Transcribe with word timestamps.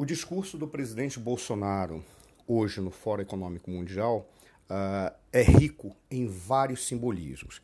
O 0.00 0.04
discurso 0.04 0.56
do 0.56 0.68
presidente 0.68 1.18
Bolsonaro 1.18 2.04
hoje 2.46 2.80
no 2.80 2.88
Fórum 2.88 3.22
Econômico 3.22 3.68
Mundial 3.68 4.30
uh, 4.70 5.12
é 5.32 5.42
rico 5.42 5.96
em 6.08 6.24
vários 6.24 6.86
simbolismos. 6.86 7.60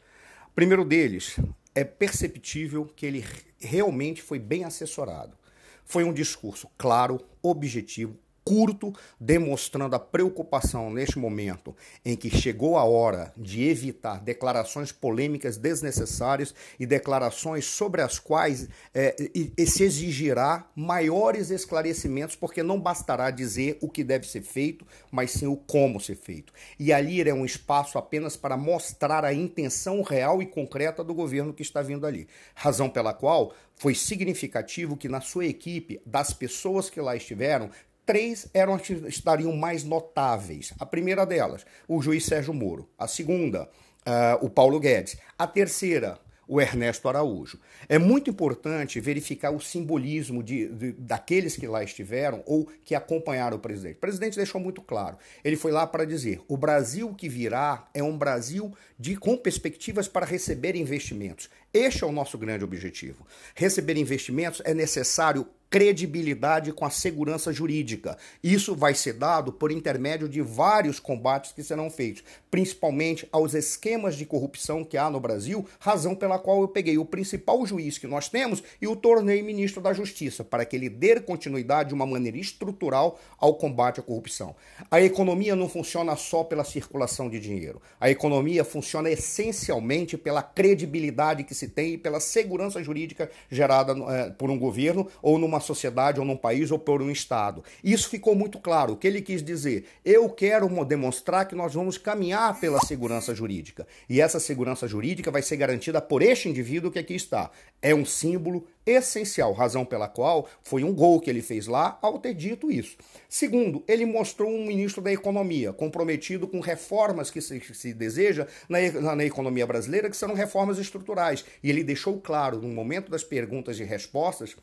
Primeiro 0.53 0.85
deles 0.85 1.39
é 1.77 1.85
perceptível 1.85 2.87
que 2.87 3.07
ele 3.07 3.25
realmente 3.61 4.21
foi 4.21 4.41
bem 4.41 4.65
assessorado. 4.65 5.39
Foi 5.85 6.03
um 6.03 6.13
discurso 6.13 6.69
claro, 6.77 7.25
objetivo, 7.41 8.19
curto, 8.45 8.93
demonstrando 9.19 9.97
a 9.97 9.99
preocupação 9.99 10.91
neste 10.91 11.19
momento 11.19 11.75
em 12.05 12.15
que 12.15 12.29
chegou 12.29 12.77
a 12.77 12.85
hora 12.85 13.33
de 13.37 13.65
evitar 13.69 14.21
declarações 14.21 14.93
polêmicas 14.93 15.57
desnecessárias 15.57 16.55
e 16.79 16.85
declarações 16.85 17.65
sobre 17.65 18.03
as 18.03 18.19
quais 18.19 18.69
é, 18.93 19.17
e, 19.35 19.53
e 19.57 19.67
se 19.67 19.83
exigirá 19.83 20.69
maiores 20.77 21.51
esclarecimentos, 21.51 22.37
porque 22.37 22.63
não 22.63 22.79
bastará 22.79 23.31
dizer 23.31 23.79
o 23.81 23.89
que 23.89 24.05
deve 24.05 24.27
ser 24.27 24.43
feito, 24.43 24.87
mas 25.11 25.31
sim 25.31 25.47
o 25.47 25.57
como 25.57 26.01
ser 26.01 26.17
feito. 26.17 26.53
E 26.79 26.93
ali 26.93 27.23
é 27.23 27.33
um 27.33 27.45
espaço 27.45 27.97
apenas 27.97 28.37
para 28.37 28.57
mostrar 28.57 29.25
a 29.25 29.33
intenção 29.33 30.03
real 30.03 30.43
e 30.43 30.47
concreta 30.47 31.03
do 31.03 31.15
governo 31.15 31.55
que 31.55 31.63
está 31.63 31.81
vindo 31.81 32.07
ali. 32.07 32.29
Razão 32.55 32.91
pela 32.91 33.15
qual 33.15 33.55
foi 33.77 33.95
significativo 33.95 34.97
que 34.97 35.09
na 35.09 35.21
sua 35.21 35.47
equipe, 35.47 36.01
das 36.05 36.33
pessoas 36.33 36.91
que 36.91 37.01
lá 37.01 37.17
estiveram, 37.17 37.71
Três 38.07 38.49
eram 38.53 38.77
que 38.79 38.93
estariam 39.09 39.57
mais 39.57 39.83
notáveis. 39.83 40.73
A 40.79 40.85
primeira 40.85 41.25
delas, 41.25 41.65
o 41.89 42.03
juiz 42.03 42.27
Sérgio 42.27 42.53
Moro. 42.53 42.89
A 42.99 43.09
segunda, 43.09 43.65
uh, 44.07 44.45
o 44.45 44.51
Paulo 44.51 44.79
Guedes. 44.79 45.17
A 45.39 45.47
terceira, 45.47 46.21
o 46.47 46.61
Ernesto 46.61 47.09
Araújo. 47.09 47.59
É 47.89 47.99
muito 47.99 48.31
importante 48.31 49.01
verificar 49.01 49.51
o 49.51 49.61
simbolismo 49.61 50.43
de, 50.43 50.69
de, 50.69 50.93
daqueles 50.93 51.57
que 51.57 51.67
lá 51.67 51.83
estiveram 51.83 52.43
ou 52.47 52.67
que 52.85 52.95
acompanharam 52.95 53.57
o 53.57 53.61
presidente. 53.61 53.97
O 53.97 54.01
presidente 54.01 54.37
deixou 54.37 54.61
muito 54.61 54.83
claro. 54.83 55.17
Ele 55.43 55.57
foi 55.57 55.73
lá 55.73 55.87
para 55.87 56.05
dizer: 56.05 56.41
o 56.49 56.57
Brasil 56.57 57.15
que 57.15 57.29
virá 57.29 57.89
é 57.95 58.03
um 58.03 58.17
Brasil 58.17 58.73
de, 58.99 59.17
com 59.17 59.37
perspectivas 59.37 60.09
para 60.09 60.27
receber 60.27 60.77
investimentos. 60.77 61.49
Este 61.75 62.05
é 62.05 62.07
o 62.07 62.13
nosso 62.13 62.39
grande 62.39 62.63
objetivo. 62.63 63.27
Receber 63.53 63.97
investimentos 63.97 64.63
é 64.65 64.73
necessário 64.73 65.45
credibilidade 65.75 66.73
com 66.73 66.85
a 66.85 66.91
segurança 66.91 67.53
jurídica. 67.53 68.17
Isso 68.41 68.77
vai 68.77 68.95
ser 68.95 69.15
dado 69.15 69.53
por 69.53 69.73
intermédio 69.73 70.29
de 70.29 70.41
vários 70.41 71.01
combates 71.01 71.51
que 71.51 71.65
serão 71.65 71.91
feitos, 71.91 72.23
principalmente 72.49 73.29
aos 73.33 73.55
esquemas 73.55 74.15
de 74.15 74.25
corrupção 74.25 74.85
que 74.85 74.97
há 74.97 75.11
no 75.11 75.19
Brasil, 75.19 75.67
razão 75.81 76.15
pela 76.15 76.39
qual 76.39 76.61
eu 76.61 76.69
peguei 76.69 76.97
o 76.97 77.05
principal 77.05 77.67
juiz 77.67 77.99
que 77.99 78.07
nós 78.07 78.29
temos 78.29 78.63
e 78.81 78.87
o 78.87 78.95
tornei 78.95 79.43
ministro 79.43 79.83
da 79.83 79.93
Justiça, 79.93 80.45
para 80.45 80.65
que 80.65 80.77
ele 80.77 80.89
dê 80.89 81.19
continuidade 81.19 81.89
de 81.89 81.95
uma 81.97 82.07
maneira 82.07 82.39
estrutural 82.39 83.19
ao 83.37 83.55
combate 83.55 83.99
à 83.99 84.03
corrupção. 84.05 84.55
A 84.89 85.01
economia 85.01 85.57
não 85.57 85.69
funciona 85.69 86.15
só 86.15 86.45
pela 86.45 86.63
circulação 86.63 87.29
de 87.29 87.41
dinheiro. 87.41 87.83
A 87.99 88.09
economia 88.09 88.63
funciona 88.65 89.11
essencialmente 89.11 90.17
pela 90.17 90.41
credibilidade 90.41 91.43
que 91.43 91.53
se 91.53 91.64
tem 91.69 91.95
e 91.95 91.99
pela 91.99 92.21
segurança 92.21 92.83
jurídica 92.83 93.31
gerada 93.51 93.95
é, 94.13 94.31
por 94.31 94.51
um 94.51 94.59
governo 94.59 95.09
ou 95.23 95.39
numa 95.39 95.61
sociedade 95.61 96.21
ou 96.21 96.27
num 96.27 96.37
país 96.37 96.71
ou 96.71 96.79
por 96.79 97.03
um 97.03 97.11
Estado. 97.11 97.63
Isso 97.83 98.09
ficou 98.09 98.35
muito 98.35 98.59
claro. 98.59 98.93
O 98.93 98.97
que 98.97 99.07
ele 99.07 99.23
quis 99.23 99.43
dizer? 99.43 99.87
Eu 100.05 100.29
quero 100.29 100.69
demonstrar 100.85 101.47
que 101.47 101.55
nós 101.55 101.75
vamos 101.75 101.99
caminhar 101.99 102.59
pela 102.61 102.81
segurança 102.81 103.35
jurídica. 103.35 103.87
E 104.09 104.21
essa 104.21 104.41
segurança 104.41 104.87
jurídica 104.87 105.31
vai 105.31 105.43
ser 105.43 105.57
garantida 105.57 106.01
por 106.01 106.23
este 106.23 106.49
indivíduo 106.49 106.91
que 106.91 106.99
aqui 106.99 107.15
está. 107.15 107.51
É 107.81 107.95
um 107.95 108.05
símbolo 108.05 108.67
essencial, 108.87 109.53
razão 109.53 109.85
pela 109.85 110.09
qual 110.09 110.49
foi 110.63 110.85
um 110.85 110.95
gol 110.95 111.21
que 111.21 111.31
ele 111.31 111.43
fez 111.43 111.67
lá 111.67 111.99
ao 112.03 112.19
ter 112.19 112.35
dito 112.35 112.71
isso. 112.71 112.97
Segundo, 113.29 113.83
ele 113.89 114.05
mostrou 114.05 114.51
um 114.51 114.67
ministro 114.67 115.03
da 115.03 115.13
Economia 115.13 115.73
comprometido 115.73 116.47
com 116.47 116.61
reformas 116.61 117.31
que 117.31 117.41
se, 117.41 117.61
se 117.61 117.95
deseja 117.95 118.47
na, 118.69 118.79
na, 119.01 119.17
na, 119.17 119.25
economia 119.25 119.67
brasileira, 119.67 120.11
que 120.11 120.17
serão 120.17 120.35
reformas 120.35 120.79
estruturais. 120.79 121.45
E 121.63 121.71
ele 121.71 121.83
deixou 121.83 122.21
claro, 122.21 122.61
no 122.61 122.69
momento 122.69 123.11
das 123.11 123.25
perguntas 123.25 123.79
e 123.81 123.85
respostas, 123.85 124.57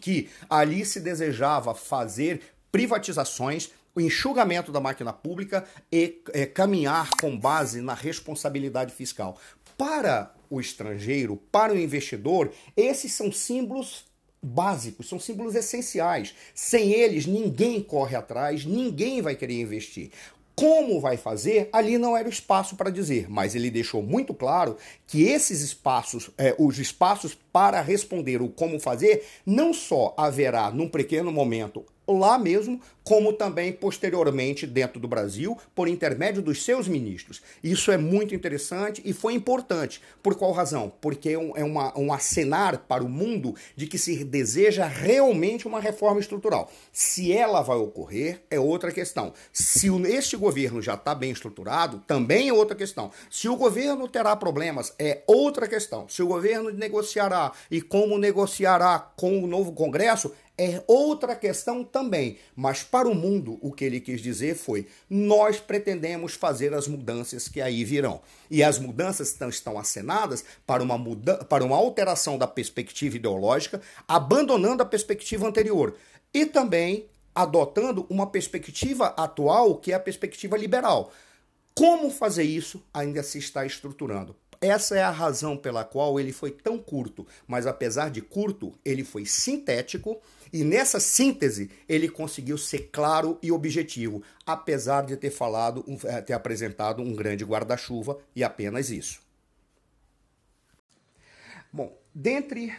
que 0.00 0.28
ali 0.48 0.84
se 0.84 1.00
desejava 1.00 1.74
fazer 1.74 2.40
privatizações, 2.70 3.70
o 3.94 4.00
enxugamento 4.00 4.70
da 4.70 4.78
máquina 4.80 5.12
pública 5.12 5.64
e 5.90 6.22
é, 6.34 6.44
caminhar 6.44 7.08
com 7.18 7.38
base 7.38 7.80
na 7.80 7.94
responsabilidade 7.94 8.92
fiscal. 8.92 9.38
Para 9.78 10.34
o 10.50 10.60
estrangeiro, 10.60 11.36
para 11.50 11.72
o 11.72 11.78
investidor, 11.78 12.52
esses 12.76 13.12
são 13.12 13.30
símbolos 13.32 14.04
básicos, 14.42 15.08
são 15.08 15.18
símbolos 15.18 15.54
essenciais. 15.54 16.34
Sem 16.54 16.92
eles, 16.92 17.26
ninguém 17.26 17.82
corre 17.82 18.16
atrás, 18.16 18.64
ninguém 18.64 19.20
vai 19.20 19.34
querer 19.34 19.60
investir. 19.60 20.10
Como 20.54 21.00
vai 21.00 21.18
fazer, 21.18 21.68
ali 21.70 21.98
não 21.98 22.16
era 22.16 22.26
o 22.26 22.32
espaço 22.32 22.76
para 22.76 22.88
dizer, 22.88 23.28
mas 23.28 23.54
ele 23.54 23.70
deixou 23.70 24.02
muito 24.02 24.32
claro 24.32 24.78
que 25.06 25.24
esses 25.24 25.60
espaços, 25.60 26.30
é, 26.38 26.54
os 26.58 26.78
espaços 26.78 27.36
para 27.52 27.82
responder 27.82 28.40
o 28.40 28.48
como 28.48 28.80
fazer, 28.80 29.26
não 29.44 29.74
só 29.74 30.14
haverá 30.16 30.70
num 30.70 30.88
pequeno 30.88 31.30
momento 31.30 31.84
lá 32.06 32.38
mesmo, 32.38 32.80
como 33.02 33.32
também 33.32 33.72
posteriormente 33.72 34.66
dentro 34.66 34.98
do 34.98 35.06
Brasil, 35.06 35.56
por 35.74 35.86
intermédio 35.86 36.42
dos 36.42 36.64
seus 36.64 36.88
ministros. 36.88 37.40
Isso 37.62 37.92
é 37.92 37.96
muito 37.96 38.34
interessante 38.34 39.00
e 39.04 39.12
foi 39.12 39.34
importante. 39.34 40.02
Por 40.22 40.34
qual 40.34 40.50
razão? 40.50 40.92
Porque 41.00 41.28
é, 41.28 41.32
é 41.34 41.64
uma, 41.64 41.96
um 41.96 42.12
acenar 42.12 42.78
para 42.88 43.04
o 43.04 43.08
mundo 43.08 43.54
de 43.76 43.86
que 43.86 43.96
se 43.96 44.24
deseja 44.24 44.86
realmente 44.86 45.68
uma 45.68 45.80
reforma 45.80 46.18
estrutural. 46.18 46.70
Se 46.92 47.32
ela 47.32 47.62
vai 47.62 47.76
ocorrer, 47.76 48.42
é 48.50 48.58
outra 48.58 48.90
questão. 48.90 49.32
Se 49.52 49.88
este 50.08 50.36
governo 50.36 50.82
já 50.82 50.94
está 50.94 51.14
bem 51.14 51.30
estruturado, 51.30 52.02
também 52.06 52.48
é 52.48 52.52
outra 52.52 52.74
questão. 52.74 53.12
Se 53.30 53.48
o 53.48 53.56
governo 53.56 54.08
terá 54.08 54.34
problemas, 54.34 54.92
é 54.98 55.22
outra 55.26 55.68
questão. 55.68 56.08
Se 56.08 56.22
o 56.22 56.26
governo 56.26 56.70
negociará 56.70 57.52
e 57.70 57.80
como 57.80 58.18
negociará 58.18 58.98
com 59.16 59.42
o 59.42 59.46
novo 59.46 59.72
Congresso, 59.72 60.32
é 60.58 60.82
outra 60.86 61.36
questão 61.36 61.84
também, 61.84 62.38
mas 62.54 62.82
para 62.82 63.08
o 63.08 63.14
mundo 63.14 63.58
o 63.60 63.70
que 63.70 63.84
ele 63.84 64.00
quis 64.00 64.22
dizer 64.22 64.56
foi: 64.56 64.86
nós 65.08 65.60
pretendemos 65.60 66.32
fazer 66.32 66.72
as 66.72 66.88
mudanças 66.88 67.46
que 67.46 67.60
aí 67.60 67.84
virão. 67.84 68.20
E 68.50 68.62
as 68.62 68.78
mudanças 68.78 69.28
estão, 69.28 69.48
estão 69.48 69.78
acenadas 69.78 70.44
para 70.66 70.82
uma, 70.82 70.96
muda 70.96 71.36
para 71.44 71.64
uma 71.64 71.76
alteração 71.76 72.38
da 72.38 72.46
perspectiva 72.46 73.16
ideológica, 73.16 73.82
abandonando 74.08 74.82
a 74.82 74.86
perspectiva 74.86 75.46
anterior 75.46 75.94
e 76.32 76.46
também 76.46 77.06
adotando 77.34 78.06
uma 78.08 78.26
perspectiva 78.26 79.08
atual, 79.08 79.76
que 79.76 79.92
é 79.92 79.94
a 79.94 80.00
perspectiva 80.00 80.56
liberal. 80.56 81.12
Como 81.74 82.10
fazer 82.10 82.44
isso 82.44 82.82
ainda 82.94 83.22
se 83.22 83.36
está 83.36 83.66
estruturando. 83.66 84.34
Essa 84.58 84.96
é 84.96 85.02
a 85.02 85.10
razão 85.10 85.54
pela 85.54 85.84
qual 85.84 86.18
ele 86.18 86.32
foi 86.32 86.50
tão 86.50 86.78
curto, 86.78 87.26
mas 87.46 87.66
apesar 87.66 88.10
de 88.10 88.22
curto, 88.22 88.72
ele 88.82 89.04
foi 89.04 89.26
sintético 89.26 90.18
e 90.52 90.64
nessa 90.64 91.00
síntese, 91.00 91.70
ele 91.88 92.08
conseguiu 92.08 92.56
ser 92.56 92.90
claro 92.92 93.38
e 93.42 93.50
objetivo, 93.50 94.22
apesar 94.44 95.04
de 95.04 95.16
ter 95.16 95.30
falado, 95.30 95.84
eh, 96.04 96.22
ter 96.22 96.32
apresentado 96.32 97.02
um 97.02 97.14
grande 97.14 97.44
guarda-chuva 97.44 98.18
e 98.34 98.42
apenas 98.44 98.90
isso. 98.90 99.20
Bom, 101.72 101.96
dentre 102.14 102.74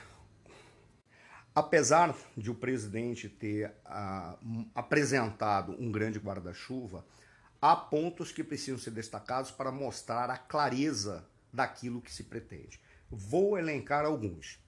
apesar 1.57 2.15
de 2.37 2.51
o 2.51 2.55
presidente 2.55 3.27
ter 3.27 3.73
ah, 3.83 4.37
apresentado 4.75 5.75
um 5.79 5.91
grande 5.91 6.19
guarda-chuva, 6.19 7.03
há 7.59 7.75
pontos 7.75 8.31
que 8.31 8.43
precisam 8.43 8.77
ser 8.77 8.91
destacados 8.91 9.49
para 9.49 9.71
mostrar 9.71 10.29
a 10.29 10.37
clareza 10.37 11.25
daquilo 11.51 11.99
que 11.99 12.13
se 12.13 12.25
pretende. 12.25 12.79
Vou 13.09 13.57
elencar 13.57 14.05
alguns. 14.05 14.59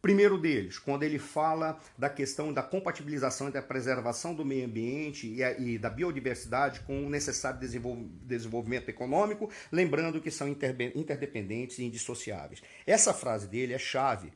Primeiro 0.00 0.38
deles, 0.38 0.78
quando 0.78 1.02
ele 1.02 1.18
fala 1.18 1.76
da 1.96 2.08
questão 2.08 2.52
da 2.52 2.62
compatibilização 2.62 3.48
entre 3.48 3.58
a 3.58 3.62
preservação 3.62 4.32
do 4.32 4.44
meio 4.44 4.64
ambiente 4.64 5.26
e, 5.26 5.42
a, 5.42 5.58
e 5.58 5.76
da 5.76 5.90
biodiversidade 5.90 6.80
com 6.80 7.04
o 7.04 7.10
necessário 7.10 7.58
desenvolvimento 7.58 8.88
econômico, 8.88 9.50
lembrando 9.72 10.20
que 10.20 10.30
são 10.30 10.46
interdependentes 10.48 11.78
e 11.78 11.84
indissociáveis. 11.84 12.62
Essa 12.86 13.12
frase 13.12 13.48
dele 13.48 13.74
é 13.74 13.78
chave 13.78 14.32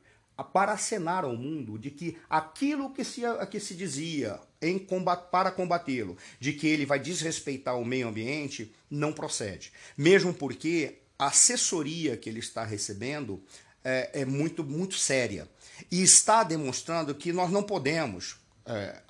para 0.53 0.73
acenar 0.73 1.25
ao 1.25 1.37
mundo 1.37 1.79
de 1.79 1.93
que 1.93 2.19
aquilo 2.29 2.93
que 2.93 3.05
se, 3.05 3.23
que 3.49 3.61
se 3.61 3.75
dizia 3.75 4.41
em 4.61 4.79
combat, 4.79 5.31
para 5.31 5.53
combatê-lo, 5.53 6.17
de 6.41 6.53
que 6.53 6.67
ele 6.67 6.85
vai 6.85 6.99
desrespeitar 6.99 7.79
o 7.79 7.85
meio 7.85 8.09
ambiente, 8.09 8.75
não 8.91 9.13
procede. 9.13 9.73
Mesmo 9.97 10.35
porque 10.35 10.99
a 11.17 11.27
assessoria 11.27 12.17
que 12.17 12.29
ele 12.29 12.41
está 12.41 12.65
recebendo 12.65 13.41
é, 13.85 14.23
é 14.23 14.25
muito, 14.25 14.65
muito 14.65 14.95
séria. 14.95 15.49
E 15.91 16.03
está 16.03 16.43
demonstrando 16.43 17.15
que 17.15 17.33
nós 17.33 17.51
não 17.51 17.63
podemos 17.63 18.37
é, 18.67 19.01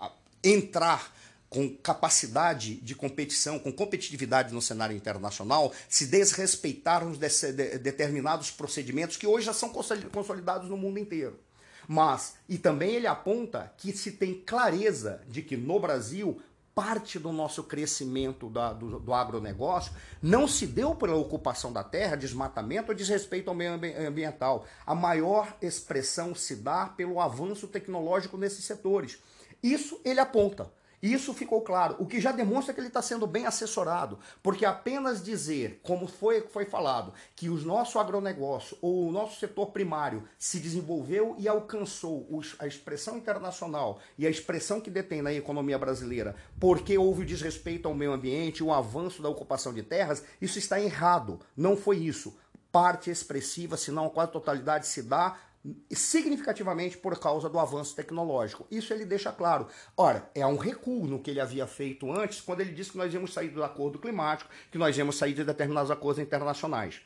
entrar 0.42 1.12
com 1.52 1.68
capacidade 1.76 2.76
de 2.76 2.94
competição, 2.94 3.58
com 3.58 3.70
competitividade 3.70 4.54
no 4.54 4.62
cenário 4.62 4.96
internacional, 4.96 5.70
se 5.86 6.06
desrespeitarmos 6.06 7.18
de, 7.18 7.28
de, 7.52 7.78
determinados 7.78 8.50
procedimentos 8.50 9.18
que 9.18 9.26
hoje 9.26 9.44
já 9.44 9.52
são 9.52 9.68
consolidados 9.68 10.70
no 10.70 10.78
mundo 10.78 10.98
inteiro. 10.98 11.38
Mas, 11.86 12.36
e 12.48 12.56
também 12.56 12.94
ele 12.94 13.06
aponta 13.06 13.70
que 13.76 13.92
se 13.92 14.12
tem 14.12 14.32
clareza 14.32 15.20
de 15.28 15.42
que 15.42 15.56
no 15.56 15.78
Brasil 15.78 16.40
parte 16.74 17.18
do 17.18 17.32
nosso 17.32 17.64
crescimento 17.64 18.48
da, 18.48 18.72
do, 18.72 18.98
do, 18.98 19.12
agronegócio 19.12 19.92
não 20.22 20.48
se 20.48 20.66
deu 20.66 20.94
pela 20.94 21.14
ocupação 21.14 21.72
da 21.72 21.84
terra, 21.84 22.16
desmatamento 22.16 22.90
ou 22.90 22.96
desrespeito 22.96 23.50
ao 23.50 23.56
meio 23.56 23.74
ambiental. 24.06 24.66
A 24.86 24.94
maior 24.94 25.56
expressão 25.60 26.34
se 26.34 26.56
dá 26.56 26.86
pelo 26.86 27.20
avanço 27.20 27.68
tecnológico 27.68 28.36
nesses 28.36 28.64
setores. 28.64 29.18
Isso 29.62 30.00
ele 30.04 30.20
aponta. 30.20 30.70
Isso 31.02 31.34
ficou 31.34 31.60
claro, 31.62 31.96
o 31.98 32.06
que 32.06 32.20
já 32.20 32.30
demonstra 32.30 32.72
que 32.72 32.78
ele 32.78 32.86
está 32.86 33.02
sendo 33.02 33.26
bem 33.26 33.44
assessorado, 33.44 34.20
porque 34.40 34.64
apenas 34.64 35.20
dizer, 35.20 35.80
como 35.82 36.06
foi, 36.06 36.42
foi 36.42 36.64
falado, 36.64 37.12
que 37.34 37.48
o 37.48 37.56
nosso 37.56 37.98
agronegócio 37.98 38.78
ou 38.80 39.08
o 39.08 39.10
nosso 39.10 39.40
setor 39.40 39.72
primário 39.72 40.22
se 40.38 40.60
desenvolveu 40.60 41.34
e 41.40 41.48
alcançou 41.48 42.28
a 42.60 42.68
expressão 42.68 43.16
internacional 43.16 43.98
e 44.16 44.28
a 44.28 44.30
expressão 44.30 44.80
que 44.80 44.90
detém 44.90 45.22
na 45.22 45.32
economia 45.32 45.76
brasileira, 45.76 46.36
porque 46.60 46.96
houve 46.96 47.22
o 47.22 47.26
desrespeito 47.26 47.88
ao 47.88 47.94
meio 47.96 48.12
ambiente, 48.12 48.62
o 48.62 48.72
avanço 48.72 49.20
da 49.20 49.28
ocupação 49.28 49.74
de 49.74 49.82
terras, 49.82 50.22
isso 50.40 50.60
está 50.60 50.80
errado. 50.80 51.40
Não 51.56 51.76
foi 51.76 51.96
isso. 51.98 52.38
Parte 52.70 53.10
expressiva, 53.10 53.76
se 53.76 53.90
não 53.90 54.08
quase 54.08 54.30
totalidade, 54.30 54.86
se 54.86 55.02
dá 55.02 55.36
significativamente 55.90 56.98
por 56.98 57.18
causa 57.18 57.48
do 57.48 57.58
avanço 57.58 57.94
tecnológico. 57.94 58.66
Isso 58.70 58.92
ele 58.92 59.04
deixa 59.04 59.30
claro. 59.30 59.68
Ora, 59.96 60.28
é 60.34 60.44
um 60.46 60.56
recuo 60.56 61.06
no 61.06 61.20
que 61.20 61.30
ele 61.30 61.40
havia 61.40 61.66
feito 61.66 62.10
antes, 62.10 62.40
quando 62.40 62.60
ele 62.60 62.72
disse 62.72 62.90
que 62.90 62.98
nós 62.98 63.12
íamos 63.12 63.32
sair 63.32 63.48
do 63.48 63.62
acordo 63.62 63.98
climático, 63.98 64.50
que 64.70 64.78
nós 64.78 64.96
íamos 64.96 65.16
sair 65.16 65.34
de 65.34 65.44
determinados 65.44 65.90
acordos 65.90 66.22
internacionais. 66.22 67.00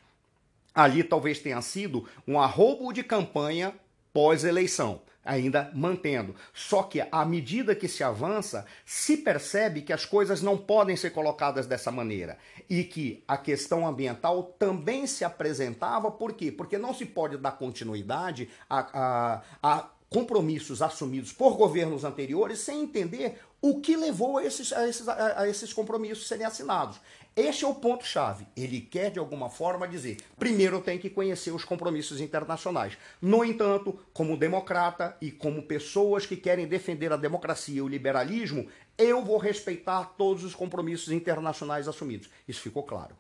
Ali 0.75 1.05
talvez 1.05 1.39
tenha 1.39 1.61
sido 1.61 2.07
um 2.27 2.41
arrobo 2.41 2.93
de 2.93 3.03
campanha 3.03 3.75
pós-eleição 4.13 5.03
ainda 5.27 5.71
mantendo. 5.75 6.35
Só 6.55 6.83
que 6.83 7.07
à 7.11 7.25
medida 7.25 7.75
que 7.75 7.89
se 7.89 8.03
avança, 8.03 8.65
se 8.85 9.17
percebe 9.17 9.83
que 9.83 9.93
as 9.93 10.05
coisas 10.05 10.41
não 10.41 10.57
podem 10.57 10.97
ser 10.97 11.11
colocadas 11.11 11.67
dessa 11.67 11.91
maneira 11.91 12.39
e 12.69 12.85
que 12.85 13.23
a 13.27 13.37
questão 13.37 13.87
ambiental 13.87 14.55
também 14.59 15.07
se 15.07 15.25
apresentava, 15.25 16.11
por 16.11 16.33
quê? 16.33 16.51
Porque 16.51 16.79
não 16.79 16.95
se 16.95 17.05
pode 17.05 17.37
dar 17.37 17.53
continuidade 17.53 18.49
a, 18.71 18.89
a, 18.93 19.43
a 19.63 19.89
compromissos 20.09 20.81
assumidos 20.83 21.33
por 21.33 21.57
governos 21.57 22.05
anteriores 22.05 22.61
sem 22.61 22.83
entender 22.83 23.41
o 23.61 23.81
que 23.81 23.97
levou 23.97 24.39
a 24.39 24.45
esses, 24.45 24.73
a 24.73 24.89
esses, 24.89 25.09
a 25.09 25.49
esses 25.49 25.73
compromissos 25.73 26.29
serem 26.29 26.47
assinados. 26.47 27.01
Este 27.37 27.67
é 27.67 27.69
o 27.69 27.75
ponto-chave. 27.75 28.47
Ele 28.57 28.81
quer, 28.81 29.11
de 29.11 29.19
alguma 29.19 29.51
forma, 29.51 29.87
dizer: 29.87 30.17
primeiro 30.39 30.81
tenho 30.81 30.99
que 30.99 31.11
conhecer 31.11 31.51
os 31.51 31.67
compromissos 31.67 32.19
internacionais. 32.19 32.97
No 33.21 33.45
entanto, 33.45 34.01
como 34.15 34.39
democrata 34.39 35.15
e 35.21 35.31
como 35.31 35.65
pessoas 35.65 36.25
que 36.25 36.35
querem 36.35 36.67
defender 36.67 37.13
a 37.13 37.17
democracia 37.19 37.77
e 37.77 37.83
o 37.83 37.89
liberalismo, 37.89 38.67
eu 38.97 39.23
vou 39.23 39.37
respeitar 39.37 40.15
todos 40.17 40.45
os 40.45 40.55
compromissos 40.55 41.13
internacionais 41.13 41.87
assumidos. 41.87 42.31
Isso 42.49 42.63
ficou 42.63 42.83
claro. 42.83 43.15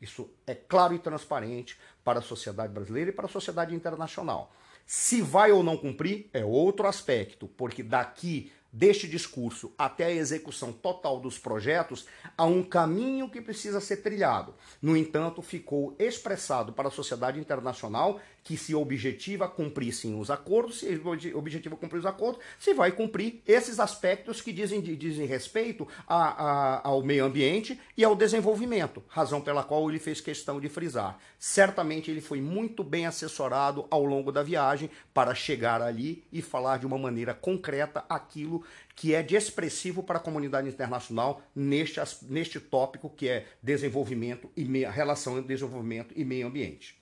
Isso 0.00 0.28
é 0.44 0.56
claro 0.56 0.92
e 0.92 0.98
transparente 0.98 1.78
para 2.02 2.18
a 2.18 2.22
sociedade 2.22 2.72
brasileira 2.72 3.10
e 3.10 3.14
para 3.14 3.26
a 3.26 3.28
sociedade 3.28 3.72
internacional. 3.72 4.52
Se 4.84 5.22
vai 5.22 5.52
ou 5.52 5.62
não 5.62 5.76
cumprir 5.76 6.28
é 6.32 6.44
outro 6.44 6.88
aspecto, 6.88 7.46
porque 7.46 7.84
daqui 7.84 8.50
deste 8.72 9.06
discurso 9.06 9.72
até 9.76 10.06
a 10.06 10.10
execução 10.10 10.72
total 10.72 11.20
dos 11.20 11.38
projetos, 11.38 12.06
há 12.36 12.44
um 12.46 12.62
caminho 12.62 13.28
que 13.28 13.42
precisa 13.42 13.80
ser 13.80 13.98
trilhado. 13.98 14.54
No 14.80 14.96
entanto, 14.96 15.42
ficou 15.42 15.94
expressado 15.98 16.72
para 16.72 16.88
a 16.88 16.92
sociedade 16.92 17.38
internacional 17.38 18.20
que 18.44 18.56
se 18.56 18.74
objetiva 18.74 19.48
cumprir 19.48 19.92
sim 19.92 20.18
os 20.18 20.30
acordos, 20.30 20.80
se 20.80 21.00
objetiva 21.34 21.76
cumprir 21.76 21.98
os 21.98 22.06
acordos, 22.06 22.42
se 22.58 22.74
vai 22.74 22.90
cumprir 22.92 23.40
esses 23.46 23.78
aspectos 23.78 24.40
que 24.40 24.52
dizem, 24.52 24.80
dizem 24.80 25.26
respeito 25.26 25.86
a, 26.06 26.16
a, 26.16 26.88
ao 26.88 27.02
meio 27.02 27.24
ambiente 27.24 27.78
e 27.96 28.04
ao 28.04 28.16
desenvolvimento, 28.16 29.02
razão 29.08 29.40
pela 29.40 29.62
qual 29.62 29.88
ele 29.88 29.98
fez 29.98 30.20
questão 30.20 30.60
de 30.60 30.68
frisar. 30.68 31.18
Certamente 31.38 32.10
ele 32.10 32.20
foi 32.20 32.40
muito 32.40 32.82
bem 32.82 33.06
assessorado 33.06 33.86
ao 33.90 34.04
longo 34.04 34.32
da 34.32 34.42
viagem 34.42 34.90
para 35.14 35.34
chegar 35.34 35.80
ali 35.80 36.24
e 36.32 36.42
falar 36.42 36.78
de 36.78 36.86
uma 36.86 36.98
maneira 36.98 37.34
concreta 37.34 38.04
aquilo 38.08 38.64
que 38.94 39.14
é 39.14 39.22
de 39.22 39.36
expressivo 39.36 40.02
para 40.02 40.18
a 40.18 40.22
comunidade 40.22 40.68
internacional 40.68 41.42
neste, 41.54 42.00
neste 42.28 42.60
tópico 42.60 43.08
que 43.08 43.28
é 43.28 43.46
desenvolvimento 43.62 44.50
e 44.56 44.64
relação 44.84 45.38
entre 45.38 45.54
desenvolvimento 45.54 46.12
e 46.16 46.24
meio 46.24 46.46
ambiente. 46.46 47.01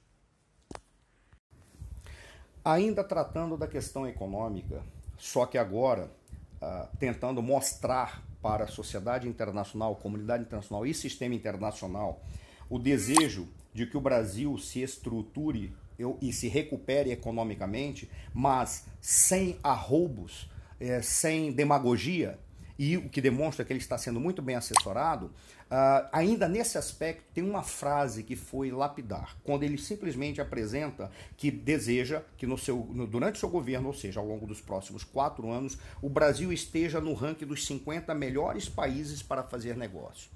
Ainda 2.73 3.03
tratando 3.03 3.57
da 3.57 3.67
questão 3.67 4.07
econômica, 4.07 4.83
só 5.17 5.45
que 5.47 5.59
agora 5.59 6.11
uh, 6.63 6.97
tentando 6.99 7.43
mostrar 7.43 8.23
para 8.41 8.65
a 8.65 8.69
sociedade 8.69 9.29
internacional, 9.29 9.97
comunidade 9.97 10.45
internacional 10.45 10.87
e 10.87 10.95
sistema 10.95 11.35
internacional 11.35 12.23
o 12.71 12.79
desejo 12.79 13.49
de 13.75 13.85
que 13.85 13.97
o 13.97 14.01
Brasil 14.01 14.57
se 14.57 14.81
estruture 14.81 15.75
e 16.23 16.33
se 16.33 16.49
recupere 16.49 17.11
economicamente, 17.11 18.09
mas 18.33 18.87
sem 19.01 19.59
arroubos, 19.63 20.49
é, 20.79 21.03
sem 21.03 21.53
demagogia, 21.53 22.39
e 22.79 22.97
o 22.97 23.11
que 23.11 23.21
demonstra 23.21 23.65
que 23.65 23.73
ele 23.73 23.81
está 23.81 23.99
sendo 23.99 24.19
muito 24.19 24.41
bem 24.41 24.57
assessorado, 24.57 25.31
uh, 25.71 26.09
ainda 26.13 26.49
nesse 26.49 26.77
aspecto 26.77 27.25
tem 27.33 27.45
uma 27.45 27.63
frase 27.63 28.23
que 28.23 28.37
foi 28.37 28.71
lapidar, 28.71 29.37
quando 29.45 29.63
ele 29.63 29.79
simplesmente 29.79 30.41
apresenta 30.41 31.11
que 31.37 31.51
deseja 31.51 32.23
que 32.37 32.47
no 32.47 32.59
seu, 32.59 32.89
no, 32.93 33.07
durante 33.07 33.39
seu 33.39 33.49
governo, 33.49 33.89
ou 33.89 33.95
seja, 33.95 34.21
ao 34.21 34.27
longo 34.27 34.47
dos 34.47 34.61
próximos 34.61 35.05
quatro 35.05 35.51
anos, 35.51 35.79
o 36.03 36.09
Brasil 36.09 36.53
esteja 36.53 37.01
no 37.01 37.15
ranking 37.15 37.47
dos 37.47 37.65
50 37.67 38.15
melhores 38.15 38.69
países 38.69 39.23
para 39.23 39.43
fazer 39.43 39.77
negócio. 39.77 40.31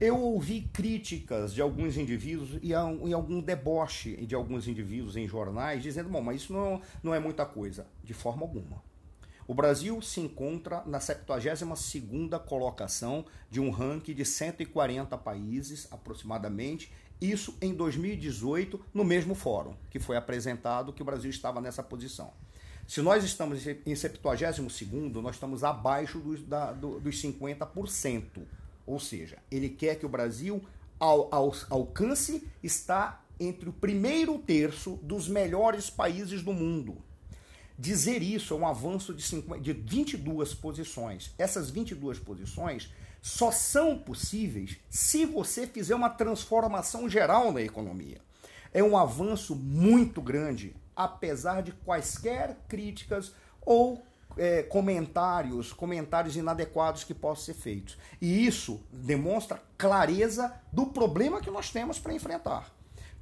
Eu 0.00 0.20
ouvi 0.20 0.60
críticas 0.72 1.52
de 1.52 1.60
alguns 1.60 1.96
indivíduos 1.96 2.50
e, 2.62 2.68
e 2.68 2.74
algum 2.74 3.40
deboche 3.40 4.14
de 4.26 4.34
alguns 4.34 4.68
indivíduos 4.68 5.16
em 5.16 5.26
jornais 5.26 5.82
dizendo, 5.82 6.08
bom, 6.08 6.20
mas 6.20 6.42
isso 6.42 6.52
não, 6.52 6.80
não 7.02 7.12
é 7.12 7.18
muita 7.18 7.44
coisa. 7.44 7.84
De 8.04 8.14
forma 8.14 8.42
alguma. 8.42 8.87
O 9.48 9.54
Brasil 9.54 10.02
se 10.02 10.20
encontra 10.20 10.82
na 10.84 10.98
72ª 10.98 12.38
colocação 12.38 13.24
de 13.50 13.58
um 13.58 13.70
ranking 13.70 14.12
de 14.12 14.22
140 14.22 15.16
países 15.16 15.88
aproximadamente, 15.90 16.92
isso 17.18 17.56
em 17.62 17.72
2018 17.72 18.78
no 18.92 19.04
mesmo 19.04 19.34
fórum 19.34 19.74
que 19.88 19.98
foi 19.98 20.18
apresentado 20.18 20.92
que 20.92 21.00
o 21.00 21.04
Brasil 21.04 21.30
estava 21.30 21.62
nessa 21.62 21.82
posição. 21.82 22.30
Se 22.86 23.00
nós 23.00 23.24
estamos 23.24 23.66
em 23.66 23.94
72º, 23.94 25.14
nós 25.22 25.36
estamos 25.36 25.64
abaixo 25.64 26.18
dos, 26.18 26.42
da, 26.42 26.72
do, 26.72 27.00
dos 27.00 27.16
50%. 27.22 28.42
Ou 28.86 29.00
seja, 29.00 29.38
ele 29.50 29.70
quer 29.70 29.98
que 29.98 30.04
o 30.04 30.10
Brasil 30.10 30.62
ao, 31.00 31.34
ao, 31.34 31.54
alcance 31.70 32.46
está 32.62 33.24
entre 33.40 33.70
o 33.70 33.72
primeiro 33.72 34.38
terço 34.38 34.98
dos 35.02 35.26
melhores 35.26 35.88
países 35.88 36.42
do 36.42 36.52
mundo. 36.52 37.07
Dizer 37.78 38.22
isso 38.22 38.54
é 38.54 38.56
um 38.56 38.66
avanço 38.66 39.14
de, 39.14 39.22
50, 39.22 39.60
de 39.60 39.72
22 39.72 40.52
posições. 40.52 41.32
Essas 41.38 41.70
22 41.70 42.18
posições 42.18 42.92
só 43.22 43.52
são 43.52 43.96
possíveis 43.96 44.78
se 44.90 45.24
você 45.24 45.64
fizer 45.64 45.94
uma 45.94 46.10
transformação 46.10 47.08
geral 47.08 47.52
na 47.52 47.62
economia. 47.62 48.20
É 48.72 48.82
um 48.82 48.96
avanço 48.96 49.54
muito 49.54 50.20
grande, 50.20 50.74
apesar 50.96 51.62
de 51.62 51.70
quaisquer 51.70 52.56
críticas 52.68 53.32
ou 53.60 54.02
é, 54.36 54.64
comentários, 54.64 55.72
comentários 55.72 56.36
inadequados 56.36 57.04
que 57.04 57.14
possam 57.14 57.44
ser 57.44 57.54
feitos. 57.54 57.96
E 58.20 58.44
isso 58.44 58.80
demonstra 58.92 59.62
clareza 59.76 60.52
do 60.72 60.86
problema 60.86 61.40
que 61.40 61.50
nós 61.50 61.70
temos 61.70 62.00
para 62.00 62.12
enfrentar. 62.12 62.72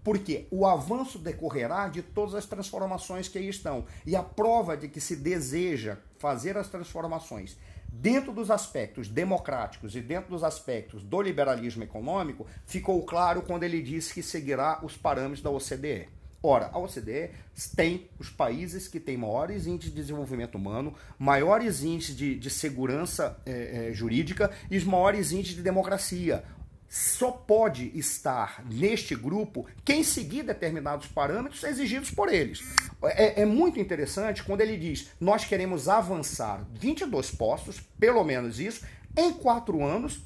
Porque 0.06 0.46
o 0.52 0.64
avanço 0.64 1.18
decorrerá 1.18 1.88
de 1.88 2.00
todas 2.00 2.36
as 2.36 2.46
transformações 2.46 3.26
que 3.26 3.38
aí 3.38 3.48
estão. 3.48 3.84
E 4.06 4.14
a 4.14 4.22
prova 4.22 4.76
de 4.76 4.86
que 4.86 5.00
se 5.00 5.16
deseja 5.16 5.96
fazer 6.16 6.56
as 6.56 6.68
transformações 6.68 7.56
dentro 7.88 8.32
dos 8.32 8.48
aspectos 8.48 9.08
democráticos 9.08 9.96
e 9.96 10.00
dentro 10.00 10.30
dos 10.30 10.44
aspectos 10.44 11.02
do 11.02 11.20
liberalismo 11.20 11.82
econômico 11.82 12.46
ficou 12.66 13.04
claro 13.04 13.42
quando 13.42 13.64
ele 13.64 13.82
disse 13.82 14.14
que 14.14 14.22
seguirá 14.22 14.78
os 14.80 14.96
parâmetros 14.96 15.42
da 15.42 15.50
OCDE. 15.50 16.06
Ora, 16.40 16.70
a 16.72 16.78
OCDE 16.78 17.30
tem 17.74 18.08
os 18.20 18.30
países 18.30 18.86
que 18.86 19.00
têm 19.00 19.16
maiores 19.16 19.66
índices 19.66 19.92
de 19.92 20.00
desenvolvimento 20.00 20.54
humano, 20.54 20.94
maiores 21.18 21.82
índices 21.82 22.14
de, 22.14 22.38
de 22.38 22.50
segurança 22.50 23.36
é, 23.44 23.88
é, 23.88 23.92
jurídica 23.92 24.52
e 24.70 24.76
os 24.76 24.84
maiores 24.84 25.32
índices 25.32 25.56
de 25.56 25.62
democracia 25.62 26.44
só 26.88 27.30
pode 27.30 27.90
estar 27.98 28.64
neste 28.70 29.14
grupo 29.14 29.66
quem 29.84 30.02
seguir 30.02 30.42
determinados 30.42 31.06
parâmetros 31.06 31.64
exigidos 31.64 32.10
por 32.10 32.32
eles. 32.32 32.62
É, 33.02 33.42
é, 33.42 33.46
muito 33.46 33.78
interessante 33.78 34.42
quando 34.42 34.60
ele 34.60 34.76
diz: 34.76 35.10
nós 35.20 35.44
queremos 35.44 35.88
avançar 35.88 36.64
22 36.74 37.30
postos, 37.32 37.80
pelo 37.98 38.22
menos 38.24 38.60
isso, 38.60 38.84
em 39.16 39.32
quatro 39.32 39.84
anos, 39.84 40.20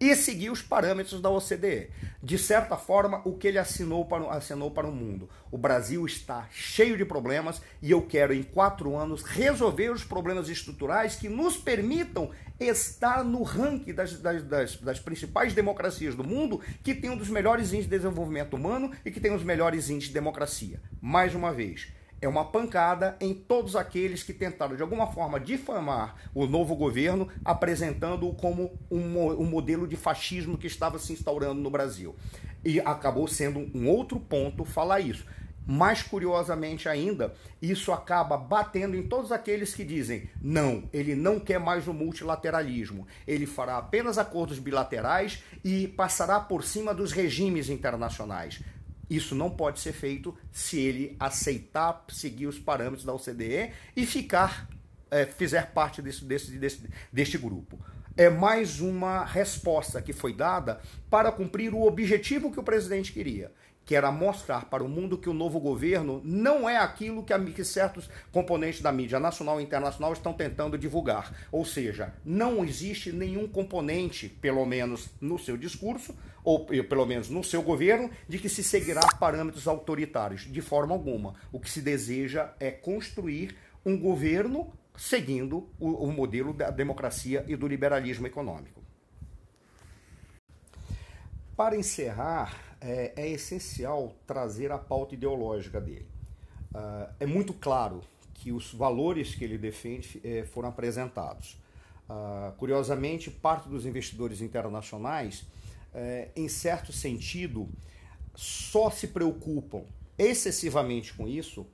e 0.00 0.16
seguir 0.16 0.50
os 0.50 0.62
parâmetros 0.62 1.20
da 1.20 1.28
OCDE. 1.28 1.90
De 2.22 2.38
certa 2.38 2.76
forma, 2.76 3.20
o 3.24 3.36
que 3.36 3.46
ele 3.46 3.58
assinou 3.58 4.06
para, 4.06 4.30
assinou 4.30 4.70
para 4.70 4.86
o 4.86 4.92
mundo. 4.92 5.28
O 5.50 5.58
Brasil 5.58 6.06
está 6.06 6.48
cheio 6.50 6.96
de 6.96 7.04
problemas 7.04 7.60
e 7.82 7.90
eu 7.90 8.00
quero, 8.00 8.32
em 8.32 8.42
quatro 8.42 8.96
anos, 8.96 9.22
resolver 9.22 9.90
os 9.90 10.02
problemas 10.02 10.48
estruturais 10.48 11.16
que 11.16 11.28
nos 11.28 11.58
permitam 11.58 12.30
estar 12.58 13.22
no 13.22 13.42
ranking 13.42 13.92
das, 13.92 14.18
das, 14.18 14.42
das, 14.42 14.76
das 14.76 15.00
principais 15.00 15.52
democracias 15.52 16.14
do 16.14 16.24
mundo 16.24 16.60
que 16.82 16.94
tem 16.94 17.10
um 17.10 17.16
dos 17.16 17.28
melhores 17.28 17.72
índices 17.72 17.90
de 17.90 17.96
desenvolvimento 17.96 18.54
humano 18.54 18.90
e 19.04 19.10
que 19.10 19.20
tem 19.20 19.34
os 19.34 19.42
melhores 19.42 19.90
índices 19.90 20.08
de 20.08 20.14
democracia. 20.14 20.80
Mais 21.00 21.34
uma 21.34 21.52
vez, 21.52 21.88
é 22.20 22.28
uma 22.28 22.44
pancada 22.44 23.16
em 23.20 23.32
todos 23.32 23.74
aqueles 23.74 24.22
que 24.22 24.32
tentaram, 24.32 24.76
de 24.76 24.82
alguma 24.82 25.06
forma, 25.06 25.40
difamar 25.40 26.16
o 26.34 26.46
novo 26.46 26.76
governo, 26.76 27.28
apresentando-o 27.44 28.34
como 28.34 28.78
um, 28.90 29.18
um, 29.30 29.44
modelo 29.44 29.86
de 29.86 29.96
fascismo 29.96 30.58
que 30.58 30.66
estava 30.66 30.98
se 30.98 31.12
instaurando 31.12 31.60
no 31.60 31.70
Brasil. 31.70 32.14
E 32.62 32.78
acabou 32.80 33.26
sendo 33.26 33.70
um 33.74 33.88
outro 33.88 34.20
ponto 34.20 34.64
falar 34.64 35.00
isso. 35.00 35.24
Mais 35.66 36.02
curiosamente 36.02 36.88
ainda, 36.88 37.34
isso 37.62 37.92
acaba 37.92 38.36
batendo 38.36 38.96
em 38.96 39.06
todos 39.06 39.30
aqueles 39.30 39.72
que 39.74 39.84
dizem: 39.84 40.28
não, 40.42 40.88
ele 40.92 41.14
não 41.14 41.38
quer 41.38 41.60
mais 41.60 41.86
o 41.86 41.94
multilateralismo, 41.94 43.06
ele 43.26 43.46
fará 43.46 43.78
apenas 43.78 44.18
acordos 44.18 44.58
bilaterais 44.58 45.44
e 45.64 45.86
passará 45.86 46.40
por 46.40 46.64
cima 46.64 46.92
dos 46.92 47.12
regimes 47.12 47.68
internacionais. 47.68 48.60
Isso 49.10 49.34
não 49.34 49.50
pode 49.50 49.80
ser 49.80 49.92
feito 49.92 50.36
se 50.52 50.78
ele 50.78 51.16
aceitar 51.18 52.04
seguir 52.08 52.46
os 52.46 52.60
parâmetros 52.60 53.04
da 53.04 53.12
OCDE 53.12 53.72
e 53.96 54.06
ficar, 54.06 54.68
é, 55.10 55.26
fizer 55.26 55.72
parte 55.72 56.00
desse, 56.00 56.24
desse, 56.24 56.52
desse, 56.52 56.88
deste 57.12 57.36
grupo. 57.36 57.76
É 58.16 58.30
mais 58.30 58.80
uma 58.80 59.24
resposta 59.24 60.00
que 60.00 60.12
foi 60.12 60.32
dada 60.32 60.80
para 61.10 61.32
cumprir 61.32 61.74
o 61.74 61.82
objetivo 61.82 62.52
que 62.52 62.60
o 62.60 62.62
presidente 62.62 63.12
queria, 63.12 63.52
que 63.90 63.96
era 63.96 64.12
mostrar 64.12 64.66
para 64.66 64.84
o 64.84 64.88
mundo 64.88 65.18
que 65.18 65.28
o 65.28 65.34
novo 65.34 65.58
governo 65.58 66.20
não 66.22 66.70
é 66.70 66.76
aquilo 66.76 67.24
que, 67.24 67.32
a, 67.32 67.44
que 67.44 67.64
certos 67.64 68.08
componentes 68.30 68.80
da 68.80 68.92
mídia 68.92 69.18
nacional 69.18 69.60
e 69.60 69.64
internacional 69.64 70.12
estão 70.12 70.32
tentando 70.32 70.78
divulgar. 70.78 71.34
Ou 71.50 71.64
seja, 71.64 72.14
não 72.24 72.64
existe 72.64 73.10
nenhum 73.10 73.48
componente, 73.48 74.28
pelo 74.28 74.64
menos 74.64 75.10
no 75.20 75.40
seu 75.40 75.56
discurso, 75.56 76.14
ou 76.44 76.66
pelo 76.66 77.04
menos 77.04 77.28
no 77.30 77.42
seu 77.42 77.62
governo, 77.62 78.08
de 78.28 78.38
que 78.38 78.48
se 78.48 78.62
seguirá 78.62 79.00
parâmetros 79.18 79.66
autoritários. 79.66 80.42
De 80.42 80.60
forma 80.60 80.94
alguma. 80.94 81.34
O 81.50 81.58
que 81.58 81.68
se 81.68 81.82
deseja 81.82 82.52
é 82.60 82.70
construir 82.70 83.56
um 83.84 83.98
governo 83.98 84.72
seguindo 84.96 85.68
o, 85.80 86.06
o 86.06 86.12
modelo 86.12 86.52
da 86.52 86.70
democracia 86.70 87.44
e 87.48 87.56
do 87.56 87.66
liberalismo 87.66 88.28
econômico. 88.28 88.80
Para 91.56 91.76
encerrar, 91.76 92.69
é, 92.80 93.12
é 93.16 93.28
essencial 93.28 94.14
trazer 94.26 94.72
a 94.72 94.78
pauta 94.78 95.14
ideológica 95.14 95.80
dele. 95.80 96.08
Uh, 96.74 97.12
é 97.18 97.26
muito 97.26 97.52
claro 97.52 98.00
que 98.34 98.52
os 98.52 98.72
valores 98.72 99.34
que 99.34 99.44
ele 99.44 99.58
defende 99.58 100.20
é, 100.24 100.44
foram 100.44 100.68
apresentados. 100.68 101.58
Uh, 102.08 102.52
curiosamente, 102.56 103.30
parte 103.30 103.68
dos 103.68 103.84
investidores 103.86 104.40
internacionais, 104.40 105.44
é, 105.94 106.28
em 106.34 106.48
certo 106.48 106.92
sentido, 106.92 107.68
só 108.34 108.90
se 108.90 109.08
preocupam 109.08 109.82
excessivamente 110.18 111.12
com 111.14 111.28
isso 111.28 111.66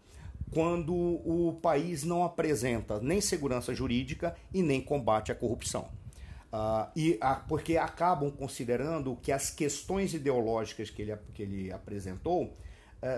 quando 0.51 0.95
o 0.95 1.59
país 1.61 2.05
não 2.05 2.25
apresenta 2.25 3.01
nem 3.01 3.21
segurança 3.21 3.75
jurídica 3.75 4.37
e 4.53 4.63
nem 4.63 4.81
combate 4.81 5.33
à 5.33 5.35
corrupção. 5.35 5.89
Uh, 6.53 6.91
e 6.95 7.19
a, 7.21 7.35
porque 7.35 7.77
acabam 7.77 8.31
considerando 8.31 9.17
que 9.17 9.33
as 9.33 9.51
questões 9.51 10.15
ideológicas 10.15 10.89
que 10.89 11.03
ele, 11.03 11.17
que 11.35 11.43
ele 11.43 11.73
apresentou 11.73 12.45
uh, 12.45 12.55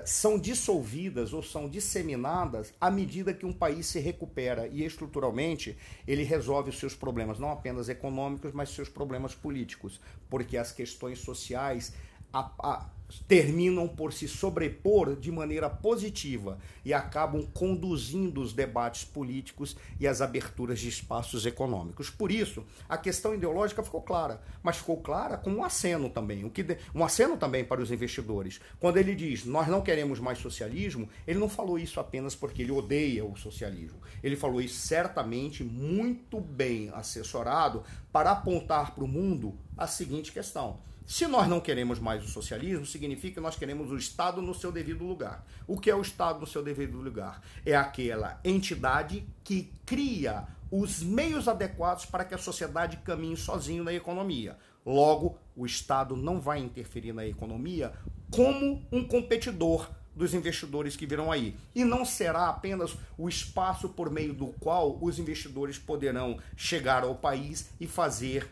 são 0.05 0.39
dissolvidas 0.39 1.33
ou 1.33 1.43
são 1.43 1.69
disseminadas 1.69 2.73
à 2.81 2.91
medida 2.91 3.35
que 3.35 3.45
um 3.45 3.53
país 3.53 3.87
se 3.87 4.01
recupera 4.01 4.67
e 4.67 4.83
estruturalmente 4.83 5.77
ele 6.07 6.25
resolve 6.25 6.71
os 6.71 6.79
seus 6.79 6.95
problemas, 6.95 7.39
não 7.39 7.51
apenas 7.51 7.89
econômicos, 7.89 8.53
mas 8.53 8.71
seus 8.71 8.89
problemas 8.89 9.35
políticos, 9.35 10.01
porque 10.31 10.57
as 10.57 10.73
questões 10.73 11.19
sociais 11.19 11.93
a, 12.33 12.51
a, 12.59 12.87
terminam 13.27 13.89
por 13.89 14.13
se 14.13 14.29
sobrepor 14.29 15.17
de 15.17 15.33
maneira 15.33 15.71
positiva 15.71 16.59
e 16.85 16.93
acabam 16.93 17.43
conduzindo 17.55 18.41
os 18.41 18.53
debates 18.53 19.05
políticos 19.05 19.77
e 19.99 20.07
as 20.07 20.21
aberturas 20.21 20.79
de 20.79 20.89
espaços 20.89 21.47
econômicos. 21.47 22.11
Por 22.11 22.31
isso, 22.31 22.65
a 22.89 22.99
questão 22.99 23.35
ideológica 23.35 23.83
ficou 23.83 24.03
clara, 24.03 24.41
mas 24.63 24.77
ficou 24.77 24.99
clara 24.99 25.37
com 25.37 25.51
um 25.51 25.65
aceno 25.65 26.11
também, 26.11 26.45
o 26.45 26.51
que 26.51 26.79
um 26.95 27.05
aceno 27.05 27.37
também 27.37 27.65
para 27.65 27.81
os 27.81 27.91
investidores. 27.91 28.61
Quando 28.79 28.99
ele 28.99 29.15
diz 29.15 29.45
nós 29.45 29.69
não 29.69 29.81
queremos 29.81 30.21
mais 30.21 30.39
socialismo, 30.39 31.09
ele 31.27 31.39
não 31.39 31.49
falou 31.49 31.79
isso 31.79 32.01
apenas 32.01 32.35
porque 32.35 32.63
ele 32.63 32.73
odeia 32.73 33.25
o 33.25 33.37
socialismo. 33.37 33.99
Ele 34.23 34.37
falou 34.37 34.61
isso 34.61 34.79
certamente 34.87 35.65
muito 35.65 36.41
bem 36.41 36.91
assessorado 36.95 37.83
para 38.13 38.33
apontar 38.33 38.95
para 38.95 39.05
o 39.05 39.09
mundo 39.09 39.55
a 39.77 39.87
seguinte 39.87 40.33
questão 40.33 40.79
se 41.09 41.27
nós 41.27 41.49
não 41.49 41.59
queremos 41.59 41.99
mais 41.99 42.23
o 42.23 42.29
socialismo, 42.29 42.85
significa 42.85 43.37
que 43.37 43.41
nós 43.41 43.57
queremos 43.57 43.91
o 43.91 43.97
Estado 43.97 44.43
no 44.43 44.55
seu 44.55 44.71
devido 44.71 45.07
lugar. 45.07 45.43
O 45.67 45.81
que 45.81 45.91
é 45.91 45.95
o 45.95 46.03
Estado 46.03 46.39
no 46.39 46.47
seu 46.47 46.63
devido 46.63 46.99
lugar? 46.99 47.41
É 47.65 47.75
aquela 47.75 48.39
entidade 48.45 49.27
que 49.43 49.73
cria 49.87 50.47
os 50.71 51.03
meios 51.03 51.49
adequados 51.49 52.05
para 52.05 52.27
que 52.27 52.35
a 52.35 52.39
sociedade 52.39 52.99
caminhe 52.99 53.39
sozinho 53.39 53.83
na 53.83 53.95
economia. 53.95 54.59
Logo, 54.85 55.39
o 55.57 55.65
Estado 55.65 56.15
não 56.15 56.43
vai 56.43 56.59
interferir 56.59 57.15
na 57.15 57.27
economia 57.27 57.95
como 58.31 58.87
um 58.93 59.03
competidor 59.03 59.89
dos 60.15 60.35
investidores 60.35 60.95
que 60.95 61.07
virão 61.07 61.33
aí. 61.33 61.57
E 61.75 61.85
não 61.85 62.05
será 62.05 62.51
apenas 62.51 62.95
o 63.17 63.31
espaço 63.31 63.89
por 63.89 64.11
meio 64.11 64.35
do 64.35 64.49
qual 64.61 64.99
os 65.01 65.19
investidores 65.19 65.79
poderão 65.79 66.39
chegar 66.55 67.03
ao 67.03 67.15
país 67.15 67.71
e 67.81 67.87
fazer 67.87 68.47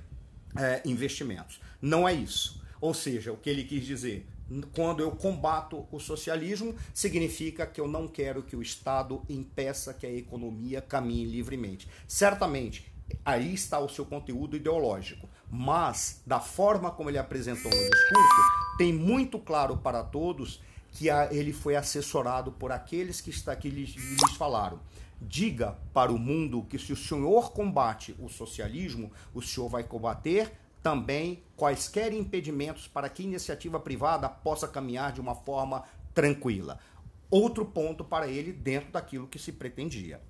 é, 0.56 0.80
investimentos. 0.86 1.60
Não 1.80 2.08
é 2.08 2.12
isso. 2.12 2.62
Ou 2.80 2.92
seja, 2.92 3.32
o 3.32 3.36
que 3.36 3.50
ele 3.50 3.64
quis 3.64 3.84
dizer, 3.84 4.26
quando 4.72 5.00
eu 5.00 5.10
combato 5.10 5.86
o 5.90 5.98
socialismo, 5.98 6.74
significa 6.94 7.66
que 7.66 7.80
eu 7.80 7.88
não 7.88 8.06
quero 8.06 8.42
que 8.42 8.54
o 8.54 8.62
Estado 8.62 9.22
impeça 9.28 9.94
que 9.94 10.06
a 10.06 10.12
economia 10.12 10.80
caminhe 10.80 11.24
livremente. 11.24 11.88
Certamente, 12.06 12.90
aí 13.24 13.54
está 13.54 13.78
o 13.78 13.88
seu 13.88 14.04
conteúdo 14.04 14.56
ideológico, 14.56 15.28
mas 15.50 16.20
da 16.26 16.40
forma 16.40 16.90
como 16.90 17.10
ele 17.10 17.18
apresentou 17.18 17.70
no 17.70 17.90
discurso, 17.90 18.76
tem 18.78 18.92
muito 18.92 19.38
claro 19.38 19.76
para 19.78 20.02
todos 20.02 20.60
que 20.92 21.08
ele 21.30 21.52
foi 21.52 21.76
assessorado 21.76 22.52
por 22.52 22.72
aqueles 22.72 23.20
que 23.20 23.30
está 23.30 23.52
aqui 23.52 23.68
lhes, 23.68 23.94
lhes 23.94 24.36
falaram. 24.36 24.80
Diga 25.20 25.76
para 25.92 26.12
o 26.12 26.18
mundo 26.18 26.66
que 26.68 26.78
se 26.78 26.92
o 26.92 26.96
senhor 26.96 27.52
combate 27.52 28.14
o 28.18 28.28
socialismo, 28.28 29.10
o 29.34 29.42
senhor 29.42 29.68
vai 29.68 29.82
combater 29.82 30.52
também 30.86 31.42
quaisquer 31.56 32.12
impedimentos 32.12 32.86
para 32.86 33.08
que 33.08 33.24
iniciativa 33.24 33.80
privada 33.80 34.28
possa 34.28 34.68
caminhar 34.68 35.10
de 35.10 35.20
uma 35.20 35.34
forma 35.34 35.82
tranquila. 36.14 36.78
Outro 37.28 37.64
ponto 37.64 38.04
para 38.04 38.28
ele 38.28 38.52
dentro 38.52 38.92
daquilo 38.92 39.26
que 39.26 39.36
se 39.36 39.50
pretendia. 39.50 40.20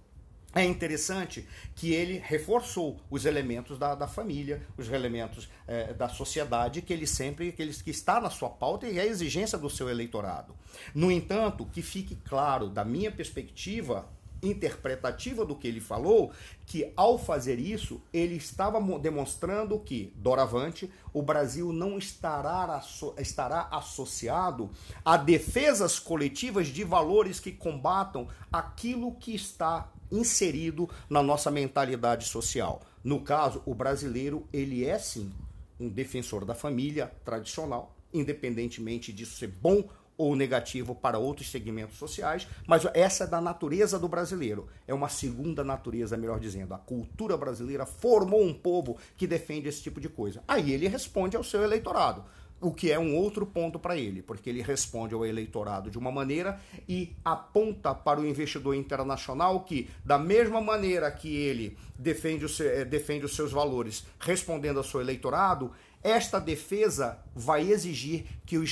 É 0.55 0.65
interessante 0.65 1.47
que 1.75 1.93
ele 1.93 2.17
reforçou 2.25 2.99
os 3.11 3.27
elementos 3.27 3.79
da, 3.79 3.95
da 3.95 4.09
família, 4.09 4.63
os 4.79 4.89
elementos 4.89 5.47
é, 5.69 5.93
da 5.93 6.09
sociedade 6.09 6.81
que 6.81 6.91
ele 6.91 7.07
sempre 7.07 7.53
que, 7.53 7.61
ele, 7.61 7.75
que 7.75 7.91
está 7.91 8.19
na 8.19 8.31
sua 8.31 8.49
pauta 8.49 8.87
e 8.87 8.99
é 8.99 9.03
a 9.03 9.07
exigência 9.07 9.59
do 9.59 9.69
seu 9.69 9.91
eleitorado. 9.91 10.57
No 10.95 11.13
entanto, 11.13 11.67
que 11.67 11.83
fique 11.83 12.17
claro, 12.25 12.71
da 12.71 12.83
minha 12.83 13.13
perspectiva, 13.13 14.09
interpretativa 14.43 15.45
do 15.45 15.57
que 15.57 15.67
ele 15.67 15.81
falou, 15.81 16.33
que 16.67 16.93
ao 16.97 17.19
fazer 17.19 17.59
isso, 17.59 18.01
ele 18.13 18.37
estava 18.37 18.81
demonstrando 18.99 19.79
que, 19.79 20.13
doravante, 20.17 20.91
o 21.13 21.23
Brasil 21.23 21.73
não 21.73 21.99
estará, 21.99 22.83
estará 23.19 23.69
associado 23.71 24.71
a 25.05 25.17
defesas 25.17 25.99
coletivas 25.99 26.69
de 26.69 26.85
valores 26.85 27.41
que 27.41 27.53
combatam 27.53 28.29
aquilo 28.53 29.13
que 29.15 29.35
está 29.35 29.91
inserido 30.11 30.89
na 31.09 31.23
nossa 31.23 31.51
mentalidade 31.51 32.27
social. 32.27 32.83
No 33.03 33.21
caso, 33.21 33.63
o 33.65 33.75
brasileiro, 33.75 34.47
ele 34.53 34.85
é 34.85 34.99
sim 34.99 35.33
um 35.79 35.89
defensor 35.89 36.45
da 36.45 36.55
família 36.55 37.13
tradicional, 37.25 37.95
independentemente 38.13 39.13
disso 39.13 39.37
ser 39.37 39.49
bom 39.49 39.85
ou 40.19 40.35
negativo 40.35 40.95
para 40.95 41.19
outros 41.19 41.51
segmentos 41.51 41.99
sociais, 41.99 42.47
mas 42.67 42.87
essa 42.95 43.25
é 43.25 43.27
da 43.27 43.41
natureza 43.41 43.99
do 43.99 44.09
brasileiro. 44.09 44.69
É 44.87 44.95
uma 44.95 45.09
segunda 45.09 45.63
natureza, 45.63 46.17
melhor 46.17 46.41
dizendo. 46.41 46.75
A 46.75 46.79
cultura 46.79 47.37
brasileira 47.37 47.85
formou 47.85 48.43
um 48.43 48.55
povo 48.55 48.97
que 49.17 49.27
defende 49.27 49.69
esse 49.69 49.83
tipo 49.83 50.01
de 50.01 50.09
coisa. 50.09 50.43
Aí 50.47 50.73
ele 50.73 50.89
responde 50.89 51.37
ao 51.37 51.45
seu 51.45 51.63
eleitorado. 51.63 52.25
O 52.59 52.73
que 52.73 52.91
é 52.91 52.99
um 52.99 53.15
outro 53.15 53.45
ponto 53.45 53.79
para 53.79 53.99
ele, 53.99 54.23
porque 54.23 54.49
ele 54.49 54.63
responde 54.63 55.15
ao 55.15 55.27
eleitorado 55.27 55.91
de 55.91 55.99
uma 55.99 56.11
maneira 56.11 56.59
e 56.89 57.15
aponta 57.23 57.95
para 57.95 58.19
o 58.19 58.27
investidor 58.27 58.75
internacional 58.75 59.61
que, 59.61 59.91
da 60.03 60.19
mesma 60.19 60.59
maneira 60.59 61.11
que 61.11 61.37
ele 61.37 61.77
defende, 61.99 62.47
o 62.47 62.49
seu, 62.49 62.67
eh, 62.67 62.85
defende 62.87 63.27
os 63.27 63.37
seus 63.37 63.53
valores 63.53 64.07
respondendo 64.19 64.79
ao 64.79 64.85
seu 64.85 65.03
eleitorado, 65.03 65.71
Esta 66.03 66.39
defesa 66.39 67.19
vai 67.35 67.71
exigir 67.71 68.27
que 68.45 68.57
o, 68.57 68.65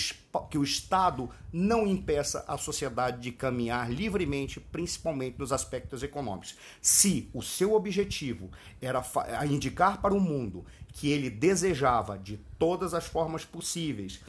que 0.48 0.56
o 0.56 0.62
Estado 0.62 1.28
não 1.52 1.86
impeça 1.86 2.44
a 2.46 2.56
sociedade 2.56 3.20
de 3.20 3.32
caminhar 3.32 3.90
livremente, 3.90 4.60
principalmente 4.60 5.38
nos 5.38 5.52
aspectos 5.52 6.02
econômicos. 6.02 6.56
Se 6.80 7.28
o 7.34 7.42
seu 7.42 7.74
objetivo 7.74 8.50
era 8.80 9.02
indicar 9.50 10.00
para 10.00 10.14
o 10.14 10.20
mundo 10.20 10.64
que 10.92 11.10
ele 11.10 11.28
desejava, 11.28 12.16
de 12.16 12.38
todas 12.56 12.94
as 12.94 13.06
formas 13.06 13.44
possíveis, 13.44 14.20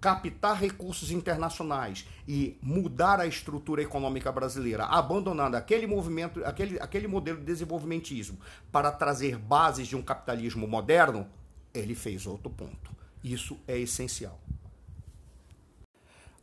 captar 0.00 0.56
recursos 0.56 1.10
internacionais 1.10 2.06
e 2.26 2.58
mudar 2.62 3.20
a 3.20 3.26
estrutura 3.26 3.82
econômica 3.82 4.32
brasileira, 4.32 4.84
abandonando 4.84 5.56
aquele 5.56 5.86
movimento, 5.86 6.42
aquele, 6.44 6.80
aquele 6.80 7.06
modelo 7.06 7.38
de 7.38 7.44
desenvolvimentismo 7.44 8.38
para 8.72 8.90
trazer 8.90 9.36
bases 9.36 9.86
de 9.86 9.94
um 9.94 10.02
capitalismo 10.02 10.66
moderno, 10.66 11.28
ele 11.74 11.94
fez 11.94 12.26
outro 12.26 12.50
ponto. 12.50 12.94
Isso 13.22 13.58
é 13.66 13.78
essencial. 13.78 14.40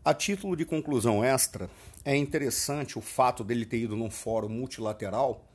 A 0.04 0.14
título 0.14 0.56
de 0.56 0.64
conclusão 0.64 1.24
extra, 1.24 1.70
é 2.06 2.16
interessante 2.16 2.98
o 2.98 3.02
fato 3.02 3.44
dele 3.44 3.66
ter 3.66 3.80
ido 3.80 3.98
num 3.98 4.10
fórum 4.10 4.48
multilateral, 4.48 5.46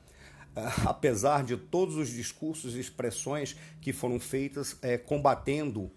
eh, 0.55 0.61
apesar 0.85 1.43
de 1.43 1.57
todos 1.57 1.97
os 1.97 2.11
discursos 2.11 2.75
e 2.75 2.81
expressões 2.81 3.57
que 3.81 3.95
foram 3.95 4.21
feitas 4.21 4.76
é, 4.83 4.99
combatendo, 4.99 5.91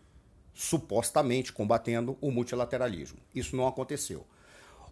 supostamente 0.54 1.52
combatendo, 1.52 2.18
o 2.22 2.32
multilateralismo. 2.32 3.18
Isso 3.34 3.58
não 3.58 3.68
aconteceu. 3.68 4.26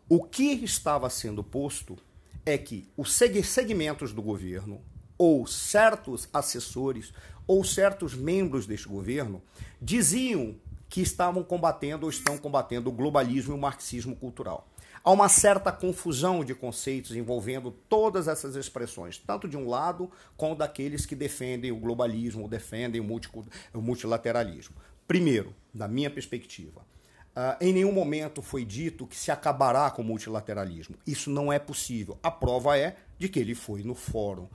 O 0.09 0.23
que 0.23 0.43
estava 0.43 1.09
sendo 1.09 1.41
posto 1.41 1.97
é 2.45 2.57
que 2.57 2.89
os 2.97 3.13
segmentos 3.13 4.11
do 4.11 4.21
governo, 4.21 4.81
ou 5.17 5.47
certos 5.47 6.27
assessores, 6.33 7.13
ou 7.47 7.63
certos 7.63 8.13
membros 8.13 8.65
deste 8.65 8.87
governo 8.87 9.41
diziam 9.81 10.55
que 10.89 11.01
estavam 11.01 11.43
combatendo 11.43 12.05
ou 12.05 12.09
estão 12.09 12.37
combatendo 12.37 12.89
o 12.89 12.93
globalismo 12.93 13.53
e 13.53 13.57
o 13.57 13.59
marxismo 13.59 14.15
cultural. 14.15 14.67
Há 15.03 15.11
uma 15.11 15.27
certa 15.27 15.71
confusão 15.71 16.45
de 16.45 16.55
conceitos 16.55 17.15
envolvendo 17.15 17.71
todas 17.89 18.27
essas 18.27 18.55
expressões, 18.55 19.17
tanto 19.17 19.49
de 19.49 19.57
um 19.57 19.67
lado 19.67 20.09
como 20.37 20.55
daqueles 20.55 21.05
que 21.05 21.15
defendem 21.15 21.71
o 21.71 21.77
globalismo, 21.77 22.47
defendem 22.47 23.01
o 23.01 23.81
multilateralismo. 23.81 24.75
Primeiro, 25.05 25.53
da 25.73 25.87
minha 25.87 26.09
perspectiva, 26.09 26.85
Uh, 27.33 27.57
em 27.59 27.73
nenhum 27.73 27.91
momento 27.91 28.43
foi 28.43 28.63
dito 28.63 29.07
que 29.07 29.15
se 29.15 29.31
acabará 29.31 29.89
com 29.89 30.03
o 30.03 30.05
multilateralismo. 30.05 30.95
Isso 31.05 31.31
não 31.31 31.51
é 31.51 31.57
possível. 31.57 32.19
A 32.21 32.29
prova 32.29 32.77
é 32.77 32.95
de 33.17 33.27
que 33.27 33.39
ele 33.39 33.55
foi 33.55 33.81
no 33.81 33.95
Fórum 33.95 34.43
uh, 34.43 34.49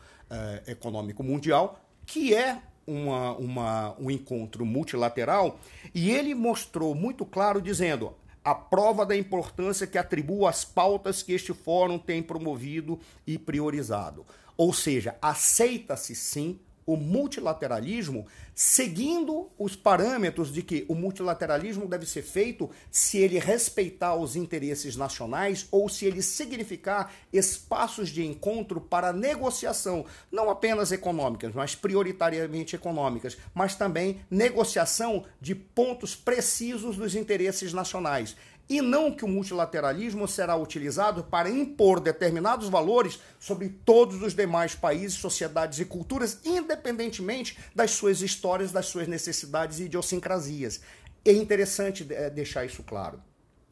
Econômico 0.65 1.25
Mundial, 1.25 1.81
que 2.07 2.33
é 2.33 2.63
uma, 2.89 3.37
uma, 3.37 3.95
um 4.01 4.11
encontro 4.11 4.65
multilateral 4.65 5.61
e 5.95 6.11
ele 6.11 6.35
mostrou 6.35 6.95
muito 6.95 7.27
claro 7.27 7.61
dizendo 7.61 8.15
a 8.43 8.55
prova 8.55 9.05
da 9.05 9.15
importância 9.15 9.87
que 9.87 9.99
atribuo 9.99 10.47
às 10.47 10.65
pautas 10.65 11.23
que 11.23 11.35
este 11.35 11.53
fórum 11.53 11.99
tem 11.99 12.23
promovido 12.23 12.99
e 13.27 13.37
priorizado. 13.39 14.25
Ou 14.57 14.73
seja, 14.73 15.17
aceita-se 15.21 16.15
sim 16.15 16.59
o 16.89 16.97
multilateralismo 16.97 18.27
seguindo 18.55 19.51
os 19.59 19.77
parâmetros 19.77 20.51
de 20.51 20.63
que 20.63 20.87
o 20.89 20.95
multilateralismo 20.95 21.87
deve 21.87 22.07
ser 22.07 22.23
feito 22.23 22.71
se 22.91 23.19
ele 23.19 23.39
respeitar 23.39 24.15
os 24.15 24.35
interesses 24.35 24.97
nacionais 24.97 25.69
ou 25.71 25.87
se 25.91 26.07
ele 26.07 26.23
significar 26.23 27.13
espaços 27.31 28.09
de 28.09 28.25
encontro 28.25 28.81
para 28.81 29.13
negociação, 29.13 30.07
não 30.33 30.49
apenas 30.49 30.91
econômicas, 30.91 31.55
mas 31.55 31.75
prioritariamente 31.75 32.75
econômicas, 32.75 33.37
mas 33.55 33.75
também 33.75 34.23
negociação 34.31 35.27
de 35.39 35.55
pontos 35.55 36.17
precisos 36.17 36.97
dos 36.97 37.15
interesses 37.15 37.75
nacionais 37.75 38.35
e 38.69 38.83
não 38.83 39.11
que 39.11 39.25
o 39.25 39.29
multilateralismo 39.29 40.29
será 40.29 40.57
utilizado 40.57 41.25
para 41.25 41.49
impor 41.49 42.01
determinados 42.01 42.69
valores 42.69 43.19
sobre 43.41 43.69
todos 43.69 44.23
os 44.23 44.35
demais 44.35 44.75
países, 44.75 45.19
sociedades 45.19 45.79
e 45.79 45.85
culturas, 45.85 46.39
independentemente 46.45 47.59
das 47.75 47.93
suas 47.93 48.21
histórias, 48.21 48.71
das 48.71 48.87
suas 48.87 49.09
necessidades 49.09 49.79
e 49.79 49.85
idiosincrasias. 49.85 50.81
É 51.25 51.33
interessante 51.33 52.07
é, 52.11 52.29
deixar 52.29 52.65
isso 52.65 52.83
claro 52.83 53.23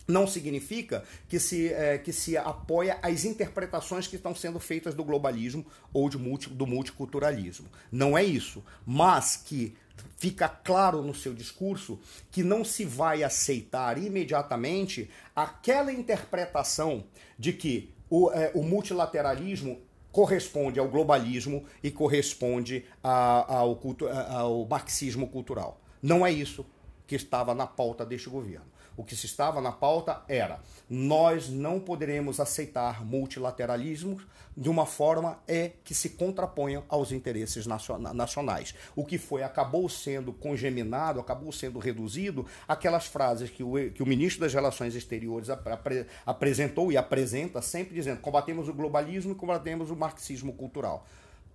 não 0.09 0.27
significa 0.27 1.05
que 1.29 1.39
se, 1.41 1.73
é, 1.73 1.99
que 1.99 2.13
se 2.13 2.37
apoia 2.37 2.99
as 3.03 3.25
interpretações 3.25 4.07
que 4.07 4.17
estão 4.17 4.35
sendo 4.35 4.61
feitas 4.61 4.95
do 4.95 5.03
globalismo 5.03 5.67
ou 5.93 6.09
de 6.09 6.17
multi, 6.17 6.49
do 6.49 6.67
multiculturalismo. 6.67 7.69
Não 7.91 8.17
é 8.17 8.23
isso. 8.23 8.65
Mas 8.85 9.37
que 9.37 9.75
fica 10.17 10.49
claro 10.49 11.03
no 11.03 11.15
seu 11.15 11.35
discurso 11.35 11.99
que 12.31 12.43
não 12.43 12.65
se 12.65 12.85
vai 12.85 13.23
aceitar 13.23 13.99
imediatamente 13.99 15.11
aquela 15.35 15.93
interpretação 15.93 17.05
de 17.39 17.53
que 17.53 17.95
o, 18.09 18.31
é, 18.31 18.51
o 18.55 18.63
multilateralismo 18.63 19.81
corresponde 20.11 20.81
ao 20.81 20.89
globalismo 20.89 21.65
e 21.83 21.91
corresponde 21.91 22.87
a, 23.05 23.57
ao, 23.59 23.77
culto, 23.77 24.09
ao 24.09 24.65
marxismo 24.65 25.29
cultural. 25.29 25.81
Não 26.03 26.25
é 26.27 26.33
isso 26.33 26.65
que 27.07 27.15
estava 27.15 27.55
na 27.55 27.67
pauta 27.67 28.05
deste 28.05 28.31
governo. 28.31 28.65
O 28.97 29.05
que 29.05 29.15
se 29.15 29.27
estava 29.27 29.61
na 29.61 29.73
pauta 29.73 30.23
era: 30.29 30.61
nós 30.89 31.49
não 31.49 31.79
poderemos 31.79 32.41
aceitar 32.41 33.05
multilateralismo 33.05 34.19
de 34.57 34.71
uma 34.71 34.87
forma 34.87 35.39
é 35.47 35.73
que 35.85 35.95
se 35.95 36.11
contraponham 36.11 36.83
aos 36.89 37.13
interesses 37.13 37.67
nacionais. 37.67 38.75
O 38.95 39.05
que 39.05 39.19
foi 39.19 39.43
acabou 39.43 39.87
sendo 39.89 40.33
congeminado, 40.33 41.21
acabou 41.21 41.53
sendo 41.53 41.79
reduzido 41.79 42.47
aquelas 42.67 43.07
frases 43.07 43.51
que 43.51 43.63
o, 43.63 43.91
que 43.93 44.03
o 44.03 44.07
ministro 44.07 44.41
das 44.41 44.55
Relações 44.55 44.95
Exteriores 44.95 45.51
apre, 45.51 46.07
apresentou 46.25 46.91
e 46.91 46.97
apresenta 46.97 47.61
sempre 47.61 47.95
dizendo: 47.95 48.21
combatemos 48.21 48.69
o 48.69 48.73
globalismo 48.73 49.33
e 49.33 49.35
combatemos 49.35 49.91
o 49.91 49.97
marxismo 49.97 50.55
cultural. 50.55 51.07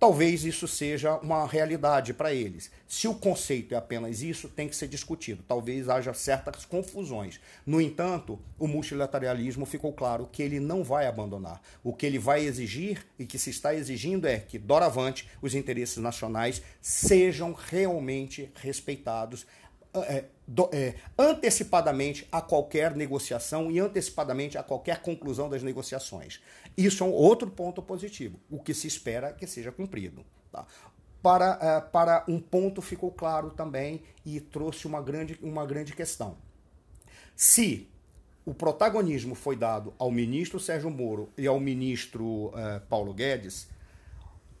Talvez 0.02 0.44
isso 0.44 0.66
seja 0.66 1.14
uma 1.18 1.46
realidade 1.46 2.12
para 2.12 2.34
eles. 2.34 2.72
Se 2.88 3.06
o 3.06 3.14
conceito 3.14 3.72
é 3.72 3.76
apenas 3.76 4.20
isso, 4.20 4.48
tem 4.48 4.66
que 4.66 4.74
ser 4.74 4.88
discutido. 4.88 5.44
Talvez 5.46 5.88
haja 5.88 6.12
certas 6.12 6.64
confusões. 6.64 7.38
No 7.64 7.80
entanto, 7.80 8.36
o 8.58 8.66
multilateralismo 8.66 9.64
ficou 9.64 9.92
claro 9.92 10.28
que 10.32 10.42
ele 10.42 10.58
não 10.58 10.82
vai 10.82 11.06
abandonar. 11.06 11.62
O 11.84 11.92
que 11.92 12.04
ele 12.04 12.18
vai 12.18 12.44
exigir 12.44 13.06
e 13.16 13.24
que 13.24 13.38
se 13.38 13.50
está 13.50 13.76
exigindo 13.76 14.26
é 14.26 14.40
que, 14.40 14.58
doravante, 14.58 15.30
os 15.40 15.54
interesses 15.54 15.98
nacionais 15.98 16.60
sejam 16.80 17.52
realmente 17.52 18.50
respeitados 18.56 19.46
é, 19.94 20.24
do, 20.48 20.70
é, 20.72 20.94
antecipadamente 21.18 22.26
a 22.32 22.40
qualquer 22.40 22.96
negociação 22.96 23.70
e 23.70 23.78
antecipadamente 23.78 24.56
a 24.56 24.62
qualquer 24.62 25.02
conclusão 25.02 25.50
das 25.50 25.62
negociações. 25.62 26.40
Isso 26.76 27.04
é 27.04 27.06
um 27.06 27.12
outro 27.12 27.50
ponto 27.50 27.82
positivo, 27.82 28.38
o 28.50 28.58
que 28.58 28.72
se 28.72 28.86
espera 28.86 29.32
que 29.32 29.46
seja 29.46 29.70
cumprido. 29.70 30.24
Tá? 30.50 30.66
Para, 31.22 31.58
é, 31.60 31.80
para 31.80 32.24
um 32.26 32.40
ponto 32.40 32.82
ficou 32.82 33.10
claro 33.10 33.50
também 33.50 34.02
e 34.24 34.40
trouxe 34.40 34.86
uma 34.86 35.00
grande, 35.00 35.38
uma 35.42 35.64
grande 35.66 35.94
questão. 35.94 36.36
Se 37.36 37.88
o 38.44 38.52
protagonismo 38.52 39.34
foi 39.34 39.54
dado 39.54 39.94
ao 39.98 40.10
ministro 40.10 40.58
Sérgio 40.58 40.90
Moro 40.90 41.28
e 41.38 41.46
ao 41.46 41.60
ministro 41.60 42.52
é, 42.56 42.80
Paulo 42.80 43.14
Guedes, 43.14 43.68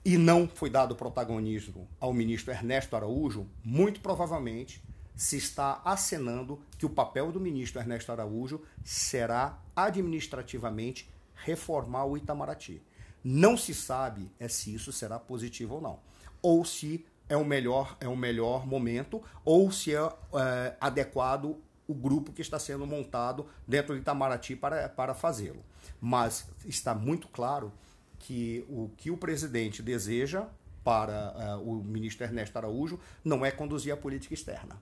e 0.04 0.18
não 0.18 0.48
foi 0.48 0.68
dado 0.68 0.96
protagonismo 0.96 1.88
ao 2.00 2.12
ministro 2.12 2.52
Ernesto 2.52 2.96
Araújo, 2.96 3.46
muito 3.64 4.00
provavelmente 4.00 4.82
se 5.14 5.36
está 5.36 5.80
acenando 5.84 6.60
que 6.78 6.86
o 6.86 6.90
papel 6.90 7.30
do 7.30 7.38
ministro 7.38 7.80
Ernesto 7.80 8.10
Araújo 8.10 8.60
será 8.82 9.60
administrativamente 9.76 11.08
reformar 11.44 12.04
o 12.04 12.16
Itamaraty. 12.16 12.82
Não 13.22 13.56
se 13.56 13.74
sabe 13.74 14.30
é 14.38 14.48
se 14.48 14.74
isso 14.74 14.92
será 14.92 15.18
positivo 15.18 15.76
ou 15.76 15.80
não, 15.80 15.98
ou 16.40 16.64
se 16.64 17.04
é 17.28 17.36
o 17.36 17.44
melhor 17.44 17.96
é 18.00 18.08
o 18.08 18.16
melhor 18.16 18.66
momento, 18.66 19.22
ou 19.44 19.70
se 19.70 19.94
é, 19.94 19.98
é 19.98 20.76
adequado 20.80 21.56
o 21.86 21.94
grupo 21.94 22.32
que 22.32 22.42
está 22.42 22.58
sendo 22.58 22.86
montado 22.86 23.46
dentro 23.66 23.94
do 23.94 24.00
Itamaraty 24.00 24.56
para, 24.56 24.88
para 24.88 25.14
fazê-lo. 25.14 25.62
Mas 26.00 26.48
está 26.64 26.94
muito 26.94 27.28
claro 27.28 27.72
que 28.18 28.64
o 28.68 28.90
que 28.96 29.10
o 29.10 29.16
presidente 29.16 29.82
deseja 29.82 30.46
para 30.82 31.58
uh, 31.58 31.70
o 31.70 31.82
ministro 31.82 32.24
Ernesto 32.24 32.56
Araújo 32.58 32.98
não 33.24 33.44
é 33.44 33.50
conduzir 33.50 33.92
a 33.92 33.96
política 33.96 34.34
externa 34.34 34.80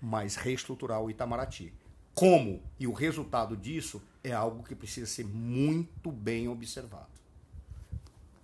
mas 0.00 0.36
reestruturar 0.36 1.00
o 1.02 1.10
Itamaraty. 1.10 1.72
Como 2.14 2.62
e 2.78 2.86
o 2.86 2.92
resultado 2.92 3.56
disso 3.56 4.02
é 4.22 4.32
algo 4.32 4.62
que 4.62 4.74
precisa 4.74 5.06
ser 5.06 5.24
muito 5.26 6.10
bem 6.10 6.48
observado. 6.48 7.09